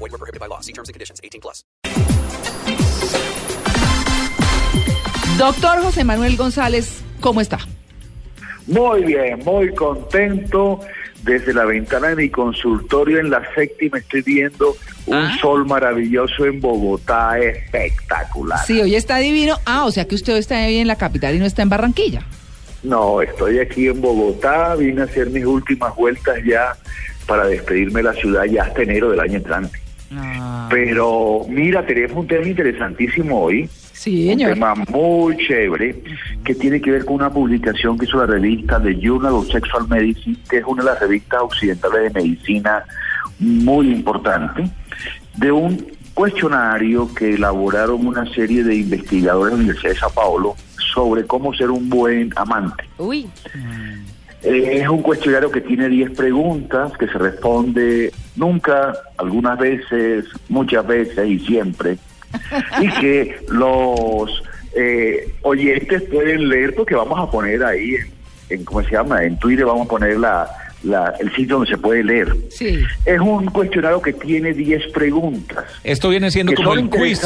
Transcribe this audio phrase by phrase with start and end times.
[0.00, 0.60] Void were prohibited by law.
[0.60, 1.20] See terms and conditions.
[1.22, 1.62] 18 plus.
[5.38, 7.58] Doctor José Manuel González, ¿cómo está?
[8.66, 10.80] Muy bien, muy contento.
[11.22, 15.36] Desde la ventana de mi consultorio en la séptima estoy viendo un Ah.
[15.38, 18.58] sol maravilloso en Bogotá, espectacular.
[18.66, 19.56] Sí, hoy está divino.
[19.66, 22.22] Ah, o sea que usted está ahí en la capital y no está en Barranquilla.
[22.82, 26.74] No, estoy aquí en Bogotá, vine a hacer mis últimas vueltas ya
[27.26, 29.78] para despedirme de la ciudad ya hasta enero del año entrante.
[30.12, 33.68] Ah, Pero mira, tenemos un tema interesantísimo hoy.
[33.92, 34.52] sí, Un señor.
[34.54, 36.02] tema muy chévere
[36.44, 39.86] que tiene que ver con una publicación que hizo la revista The Journal of Sexual
[39.88, 42.84] Medicine, que es una de las revistas occidentales de medicina
[43.38, 44.68] muy importante,
[45.36, 50.54] de un cuestionario que elaboraron una serie de investigadores de la Universidad de Sao Paulo
[50.92, 52.84] sobre cómo ser un buen amante.
[52.98, 53.28] Uy,
[54.42, 60.86] Eh, es un cuestionario que tiene 10 preguntas que se responde nunca, algunas veces, muchas
[60.86, 61.98] veces y siempre.
[62.80, 64.42] y que los
[64.76, 69.24] eh, oyentes pueden leer porque vamos a poner ahí, en, en, ¿cómo se llama?
[69.24, 70.48] En Twitter vamos a poner la,
[70.84, 72.32] la- el sitio donde se puede leer.
[72.50, 72.78] Sí.
[73.04, 75.64] Es un cuestionario que tiene 10 preguntas.
[75.82, 77.20] Esto viene siendo como el quiz.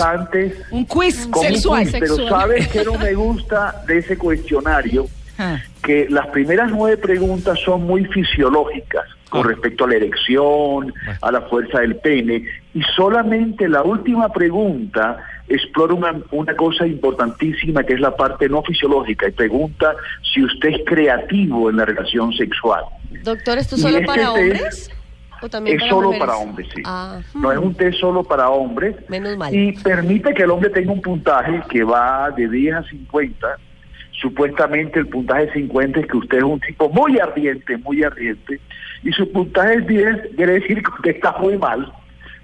[0.71, 1.83] Un quiz un sexual.
[1.85, 5.07] quiz, pero ¿sabes qué no me gusta de ese cuestionario?
[5.37, 11.33] Ah, que las primeras nueve preguntas son muy fisiológicas con respecto a la erección, a
[11.33, 15.19] la fuerza del pene, y solamente la última pregunta
[15.49, 19.97] explora una, una cosa importantísima que es la parte no fisiológica y pregunta
[20.33, 22.85] si usted es creativo en la relación sexual.
[23.25, 24.91] doctor, ¿esto solo este para hombres?
[25.43, 26.27] ¿O también Es para solo mujeres?
[26.27, 26.83] para hombres, sí.
[26.87, 28.95] Ah, No es un test solo para hombres.
[29.09, 29.53] Menos mal.
[29.53, 33.49] Y permite que el hombre tenga un puntaje que va de 10 a 50.
[34.13, 38.61] Supuestamente el puntaje 50 es que usted es un tipo muy ardiente, muy ardiente.
[39.05, 41.93] Y su puntaje es 10, quiere decir que está muy mal.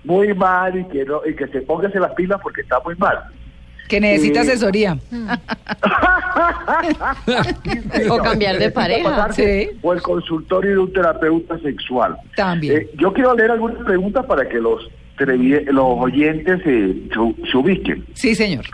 [0.05, 3.19] Muy mal y que, no, y que se póngase las pilas porque está muy mal.
[3.89, 4.51] que necesita Sí.
[4.51, 4.97] asesoría.
[8.11, 9.33] O cambiar de pareja.
[9.33, 9.69] Sí.
[9.83, 12.17] O el consultorio de un terapeuta sexual.
[12.37, 12.83] También.
[12.83, 14.89] Eh, yo quiero leer algunas preguntas para que los,
[15.19, 18.05] los oyentes eh, se- se ubiquen.
[18.15, 18.65] Sí, señor.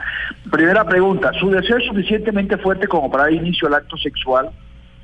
[0.50, 4.50] Primera pregunta, ¿su deseo es suficientemente fuerte como para dar inicio al acto sexual?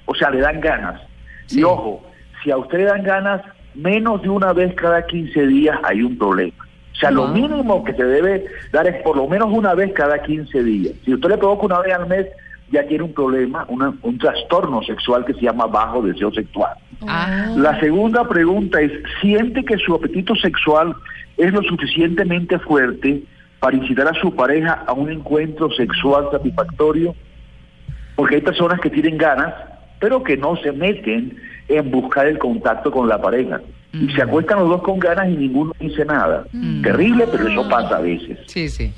[0.04, 1.00] O sea, le dan ganas.
[1.46, 1.60] Sí.
[1.60, 2.04] Y ojo,
[2.42, 3.42] si a usted le dan ganas
[3.74, 6.54] menos de una vez cada 15 días, hay un problema.
[6.92, 7.32] O sea, lo Ah.
[7.32, 10.94] mínimo que se debe dar es por lo menos una vez cada 15 días.
[11.04, 12.26] Si usted le provoca una vez al mes,
[12.70, 16.72] ya tiene un problema, una- un trastorno sexual que se llama bajo deseo sexual.
[17.06, 20.94] Ah, La segunda pregunta es, ¿siente que su apetito sexual
[21.36, 23.22] es lo suficientemente fuerte
[23.58, 27.14] para incitar a su pareja a un encuentro sexual satisfactorio?
[28.16, 29.52] Porque hay personas que tienen ganas,
[29.98, 31.36] pero que no se meten
[31.68, 33.60] en buscar el contacto con la pareja.
[33.92, 36.44] Y se acuestan los dos con ganas y ninguno dice nada.
[36.82, 38.38] Terrible, pero eso pasa a veces.
[38.46, 38.90] sí, sí.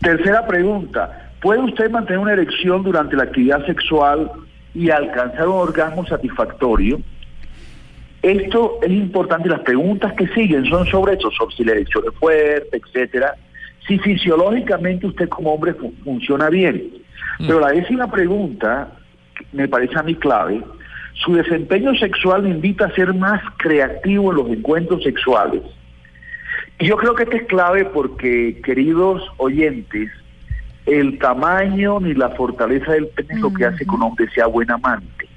[0.00, 4.30] Tercera pregunta, ¿puede usted mantener una erección durante la actividad sexual
[4.74, 7.00] y alcanzar un orgasmo satisfactorio?
[8.22, 12.18] Esto es importante, las preguntas que siguen son sobre eso, sobre si la erección es
[12.18, 13.34] fuerte, etcétera,
[13.86, 16.84] si fisiológicamente usted como hombre fu- funciona bien.
[17.38, 18.88] Pero la décima pregunta,
[19.36, 20.62] que me parece a mí clave,
[21.14, 25.62] su desempeño sexual le invita a ser más creativo en los encuentros sexuales.
[26.78, 30.10] Y yo creo que esto es clave porque, queridos oyentes,
[30.86, 34.46] el tamaño ni la fortaleza del pene es lo que hace que un hombre sea
[34.46, 35.28] buen amante.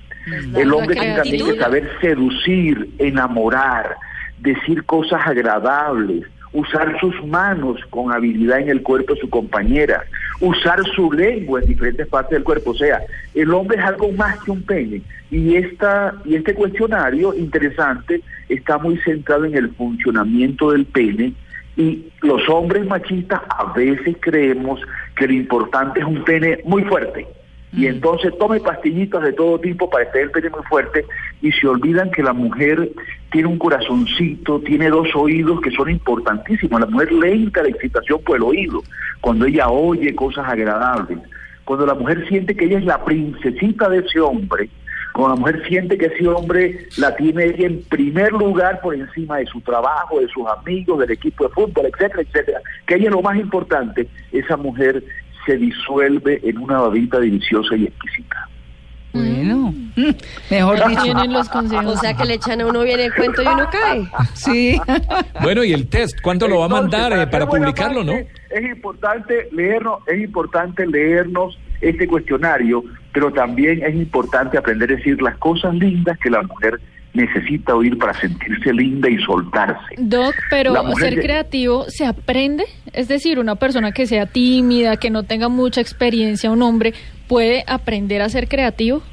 [0.56, 3.96] El hombre tiene también que saber seducir, enamorar,
[4.40, 10.04] decir cosas agradables, usar sus manos con habilidad en el cuerpo de su compañera,
[10.40, 12.72] usar su lengua en diferentes partes del cuerpo.
[12.72, 13.02] O sea,
[13.34, 15.02] el hombre es algo más que un pene.
[15.30, 21.34] Y, esta, y este cuestionario interesante está muy centrado en el funcionamiento del pene
[21.76, 24.82] y los hombres machistas a veces creemos
[25.16, 27.28] que lo importante es un pene muy fuerte.
[27.78, 31.06] Y entonces tome pastillitas de todo tipo para estar el pene muy fuerte
[31.44, 32.90] y se olvidan que la mujer
[33.32, 36.80] tiene un corazoncito, tiene dos oídos que son importantísimos.
[36.80, 38.82] La mujer lenta la excitación por el oído,
[39.22, 41.20] cuando ella oye cosas agradables.
[41.66, 44.70] Cuando la mujer siente que ella es la princesita de ese hombre,
[45.14, 49.38] Cuando la mujer siente que ese hombre la tiene ella en primer lugar por encima
[49.38, 53.12] de su trabajo, de sus amigos, del equipo de fútbol, etcétera, etcétera, que ella es
[53.12, 55.04] lo más importante, esa mujer
[55.48, 58.48] se disuelve en una babita deliciosa y exquisita.
[59.14, 60.12] Bueno, mm,
[60.52, 61.04] mejor dicho.
[61.04, 61.86] Tienen los consejos.
[61.86, 64.08] O sea que le echan a uno bien el cuento y uno cae.
[64.34, 64.80] Sí.
[65.42, 68.14] Bueno, y el test, ¿cuándo lo va a mandar eh, para publicarlo, no?
[68.14, 72.84] Es importante leernos, es importante leernos este cuestionario,
[73.14, 76.80] pero también es importante aprender a decir las cosas lindas que la mujer
[77.14, 79.96] necesita oír para sentirse linda y soltarse.
[79.98, 82.66] Doc, pero ser creativo se aprende,
[82.98, 86.96] es decir, una persona que sea tímida, que no tenga mucha experiencia, un hombre,
[87.28, 89.04] puede aprender a ser creativo.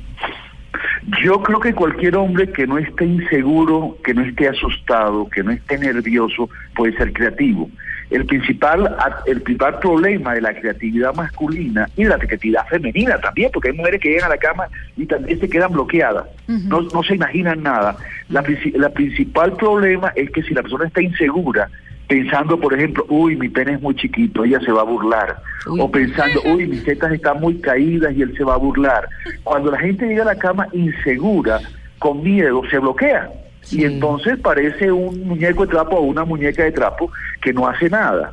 [1.22, 5.50] Yo creo que cualquier hombre que no esté inseguro, que no esté asustado, que no
[5.50, 7.68] esté nervioso, puede ser creativo.
[8.08, 8.96] El principal,
[9.26, 13.76] el principal problema de la creatividad masculina y de la creatividad femenina también, porque hay
[13.76, 14.66] mujeres que llegan a la cama
[14.96, 17.98] y también se quedan bloqueadas, no, no se imaginan nada.
[18.30, 18.42] La,
[18.74, 21.68] la principal problema es que si la persona está insegura,
[22.06, 25.36] pensando, por ejemplo, uy, mi pene es muy chiquito, ella se va a burlar.
[25.66, 25.80] Uy.
[25.80, 29.08] O pensando, uy, mis tetas están muy caídas y él se va a burlar.
[29.42, 31.60] Cuando la gente llega a la cama insegura,
[31.98, 33.30] con miedo, se bloquea.
[33.62, 33.80] Sí.
[33.80, 37.10] Y entonces parece un muñeco de trapo o una muñeca de trapo
[37.40, 38.32] que no hace nada.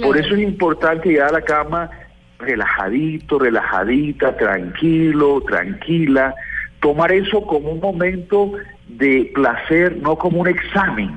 [0.00, 1.90] Por eso es importante llegar a la cama
[2.38, 6.34] relajadito, relajadita, tranquilo, tranquila.
[6.80, 8.52] Tomar eso como un momento
[8.88, 11.14] de placer, no como un examen.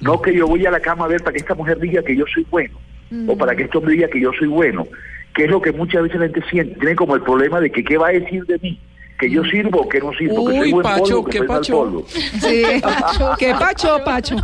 [0.00, 2.16] No que yo voy a la cama a ver para que esta mujer diga que
[2.16, 2.78] yo soy bueno,
[3.26, 4.86] o para que este hombre diga que yo soy bueno,
[5.34, 7.84] que es lo que muchas veces la gente siente, tiene como el problema de que
[7.84, 8.80] qué va a decir de mí,
[9.18, 11.46] que yo sirvo o que no sirvo, que soy buen Pacho, polvo, que qué soy
[11.48, 11.76] mal Pacho.
[11.76, 12.04] polvo.
[12.08, 12.62] Sí.
[13.38, 14.36] ¿Qué pacho, pacho?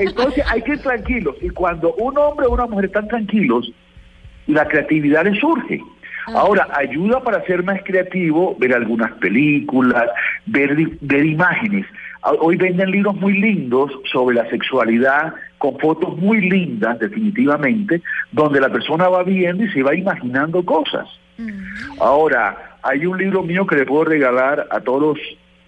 [0.00, 3.72] Entonces hay que ir tranquilos, y cuando un hombre o una mujer están tranquilos,
[4.46, 5.80] la creatividad les surge.
[6.26, 10.04] Ahora, ayuda para ser más creativo ver algunas películas,
[10.46, 11.86] ver, ver imágenes.
[12.22, 18.02] Ah, Hoy venden libros muy lindos sobre la sexualidad, con fotos muy lindas, definitivamente,
[18.32, 21.08] donde la persona va viendo y se va imaginando cosas.
[21.98, 25.18] Ahora, hay un libro mío que le puedo regalar a todos los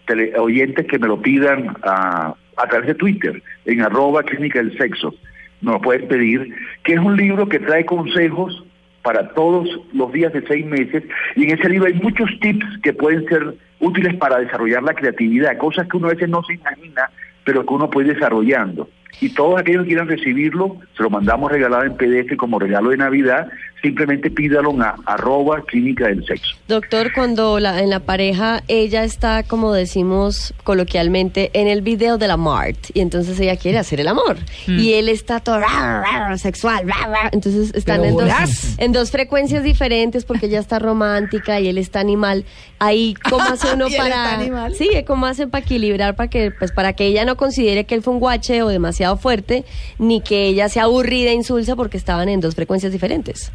[0.07, 4.77] tele- oyentes que me lo pidan a, a través de Twitter, en arroba clínica del
[4.77, 5.15] sexo.
[5.61, 8.65] Me lo pueden pedir, que es un libro que trae consejos
[9.03, 11.05] para todos los días de seis meses
[11.37, 15.57] y en ese libro hay muchos tips que pueden ser útiles para desarrollar la creatividad,
[15.59, 17.11] cosas que uno a veces no se imagina,
[17.45, 18.89] pero que uno puede ir desarrollando.
[19.21, 22.97] Y todos aquellos que quieran recibirlo, se lo mandamos regalado en PDF como regalo de
[22.97, 23.49] Navidad,
[23.83, 26.57] simplemente pídalo a arroba clínica del sexo.
[26.69, 32.29] Doctor, cuando la, en la pareja ella está, como decimos coloquialmente, en el video de
[32.29, 36.39] la Mart, y entonces ella quiere hacer el amor, y él está todo "Rar, rar",
[36.39, 40.79] sexual, rar, rar", entonces están Pero en dos, en dos frecuencias diferentes porque ella está
[40.79, 42.45] romántica y él está animal.
[42.79, 44.71] Ahí, ¿cómo hace uno para...?
[44.71, 48.03] Sí, ¿cómo hacen para equilibrar, para que, pues, para que ella no considere que él
[48.03, 49.65] fue un guache o demasiado fuerte,
[49.99, 53.53] ni que ella sea aburrida e insulsa porque estaban en dos frecuencias diferentes?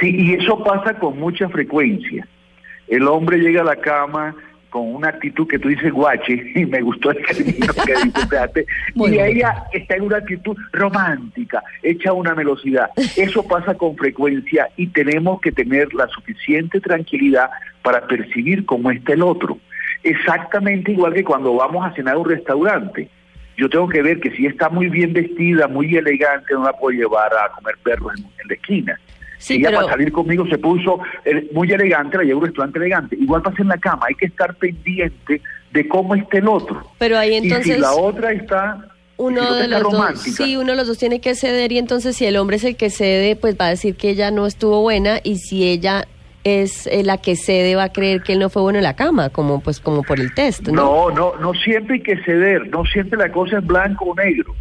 [0.00, 2.26] Sí, y eso pasa con mucha frecuencia.
[2.88, 4.34] El hombre llega a la cama
[4.72, 9.64] con una actitud que tú dices guache, y me gustó el que Muy y ella
[9.72, 12.90] está en una actitud romántica, echa una velocidad.
[13.16, 17.50] Eso pasa con frecuencia y tenemos que tener la suficiente tranquilidad
[17.82, 19.58] para percibir cómo está el otro.
[20.02, 23.10] Exactamente igual que cuando vamos a cenar a un restaurante.
[23.56, 26.96] Yo tengo que ver que si está muy bien vestida, muy elegante, no la puedo
[26.98, 29.00] llevar a comer perros en, en la esquina.
[29.38, 32.46] Sí, Ella pero- para salir conmigo se puso eh, muy elegante, la llevo a un
[32.46, 33.16] restaurante elegante.
[33.20, 35.42] Igual pasa en la cama, hay que estar pendiente
[35.72, 36.86] de cómo está el otro.
[36.98, 37.74] Pero ahí y entonces...
[37.74, 41.34] si la otra está, uno de los dos, sí, uno de los dos tiene que
[41.34, 44.10] ceder y entonces si el hombre es el que cede, pues va a decir que
[44.10, 46.06] ella no estuvo buena y si ella
[46.44, 48.96] es eh, la que cede va a creer que él no fue bueno en la
[48.96, 50.72] cama, como pues como por el test, ¿no?
[50.72, 54.54] No, no, no siempre hay que ceder, no siempre la cosa es blanco o negro.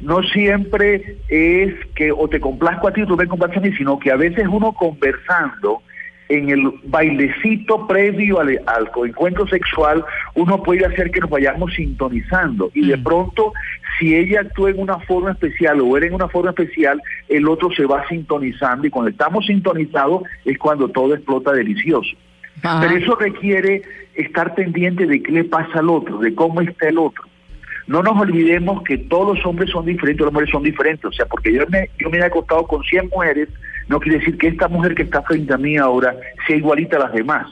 [0.00, 3.74] No siempre es que o te complazco a ti o tú me complazcas a mí,
[3.76, 5.80] sino que a veces uno conversando
[6.28, 10.04] en el bailecito previo al, al encuentro sexual,
[10.34, 13.52] uno puede hacer que nos vayamos sintonizando y de pronto
[13.98, 17.70] si ella actúa en una forma especial o él en una forma especial, el otro
[17.70, 22.10] se va sintonizando y cuando estamos sintonizados es cuando todo explota delicioso.
[22.62, 22.80] Ajá.
[22.80, 23.82] Pero eso requiere
[24.14, 27.24] estar pendiente de qué le pasa al otro, de cómo está el otro.
[27.86, 31.04] No nos olvidemos que todos los hombres son diferentes, los mujeres son diferentes.
[31.04, 33.48] O sea, porque yo me, yo me he acostado con 100 mujeres,
[33.88, 37.00] no quiere decir que esta mujer que está frente a mí ahora sea igualita a
[37.00, 37.46] las demás.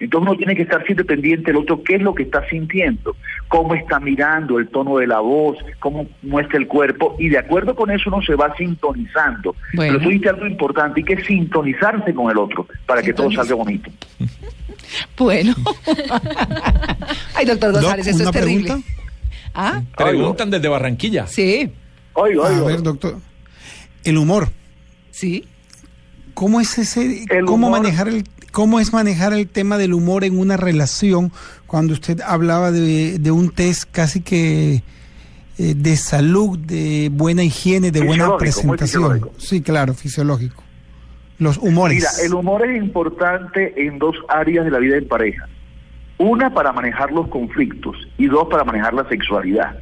[0.00, 3.16] Entonces uno tiene que estar siempre pendiente del otro, qué es lo que está sintiendo,
[3.48, 7.74] cómo está mirando, el tono de la voz, cómo muestra el cuerpo, y de acuerdo
[7.76, 9.54] con eso uno se va sintonizando.
[9.74, 9.92] Bueno.
[9.94, 13.54] Pero tú dijiste algo importante, hay que sintonizarse con el otro para que todo salga
[13.54, 13.90] bonito.
[15.16, 15.54] Bueno.
[17.34, 18.64] Ay, doctor Doc, González, esto una es terrible.
[18.64, 18.88] pregunta.
[19.54, 19.82] ¿Ah?
[19.96, 21.26] Preguntan desde Barranquilla.
[21.26, 21.70] Sí,
[22.14, 22.66] Oigo, A oigo.
[22.66, 23.18] ver, doctor.
[24.04, 24.48] El humor.
[25.10, 25.44] sí.
[26.34, 28.24] ¿Cómo es ese El cómo humor- manejar el
[28.54, 31.32] cómo es manejar el tema del humor en una relación
[31.66, 34.84] cuando usted hablaba de, de un test casi que
[35.58, 39.28] eh, de salud, de buena higiene, de buena presentación?
[39.38, 40.62] Sí, claro, fisiológico.
[41.40, 41.96] Los humores.
[41.96, 45.48] Mira, el humor es importante en dos áreas de la vida en pareja.
[46.18, 49.80] Una para manejar los conflictos y dos para manejar la sexualidad.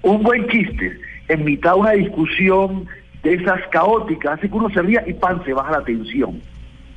[0.00, 2.86] Un buen chiste en mitad de una discusión
[3.22, 6.40] de esas caóticas hace que uno se ría y pan se baja la tensión.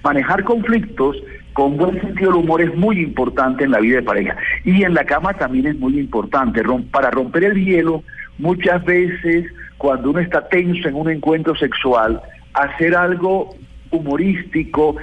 [0.03, 1.18] Manejar conflictos
[1.53, 4.38] con buen sentido del humor es muy importante en la vida de pareja.
[4.63, 6.63] Y en la cama también es muy importante.
[6.63, 8.03] Rom- para romper el hielo,
[8.38, 9.46] muchas veces
[9.77, 12.22] cuando uno está tenso en un encuentro sexual,
[12.53, 13.56] hacer algo
[13.91, 14.96] humorístico,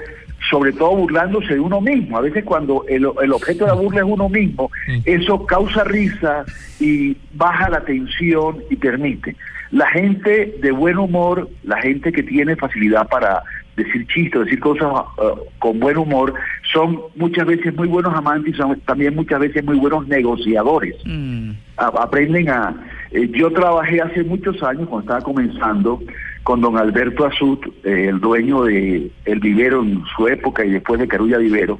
[0.49, 2.17] sobre todo burlándose de uno mismo.
[2.17, 4.71] A veces cuando el, el objeto de la burla es uno mismo,
[5.05, 6.45] eso causa risa
[6.79, 9.35] y baja la tensión y permite.
[9.71, 13.43] La gente de buen humor, la gente que tiene facilidad para
[13.77, 14.91] decir chistes, decir cosas
[15.21, 15.23] eh,
[15.59, 16.33] con buen humor,
[16.73, 21.51] son muchas veces muy buenos amantes y son también muchas veces muy buenos negociadores Mm.
[21.77, 22.75] a- aprenden a...
[23.11, 26.01] eh, yo trabajé hace muchos años, cuando estaba comenzando,
[26.43, 30.99] con don Alberto Azut, eh, el dueño de El Vivero en su época y después
[30.99, 31.79] de Carulla Vivero,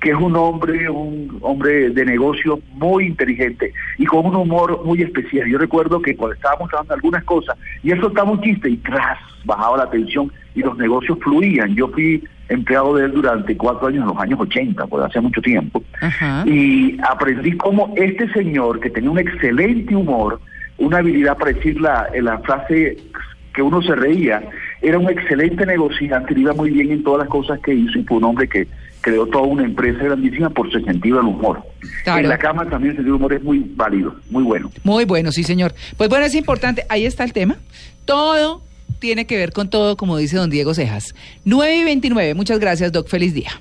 [0.00, 5.02] que es un hombre, un hombre de negocio muy inteligente y con un humor muy
[5.02, 5.48] especial.
[5.48, 8.76] Yo recuerdo que cuando estábamos hablando de algunas cosas, y él soltaba un chiste y
[8.78, 11.74] tras bajaba la tensión y los negocios fluían.
[11.74, 15.40] Yo fui empleado de él durante cuatro años, en los años 80, pues hace mucho
[15.40, 15.82] tiempo.
[16.00, 16.44] Ajá.
[16.46, 20.40] Y aprendí cómo este señor, que tenía un excelente humor,
[20.78, 22.96] una habilidad para decir la, la frase
[23.54, 24.42] que uno se reía,
[24.82, 28.18] era un excelente negociante, iba muy bien en todas las cosas que hizo y fue
[28.18, 28.68] un hombre que
[29.06, 31.62] creó toda una empresa grandísima por su sentido del humor.
[32.02, 32.22] Claro.
[32.22, 34.72] En la cama también el sentido del humor es muy válido, muy bueno.
[34.82, 35.76] Muy bueno, sí, señor.
[35.96, 37.56] Pues bueno, es importante, ahí está el tema.
[38.04, 38.62] Todo
[38.98, 41.14] tiene que ver con todo, como dice don Diego Cejas.
[41.44, 43.06] 9 y 29, muchas gracias, Doc.
[43.06, 43.52] Feliz día.